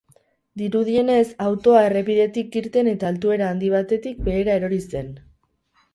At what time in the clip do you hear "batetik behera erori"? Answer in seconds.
3.77-4.85